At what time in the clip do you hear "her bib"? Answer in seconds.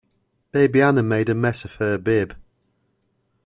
1.75-2.35